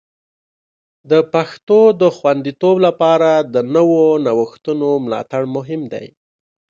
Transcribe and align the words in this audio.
د 1.11 1.13
پښتو 1.33 1.79
د 2.01 2.03
خوندیتوب 2.17 2.75
لپاره 2.87 3.29
د 3.53 3.55
نوو 3.75 4.03
نوښتونو 4.25 4.87
ملاتړ 5.05 5.41
مهم 5.55 5.81
دی. 5.93 6.07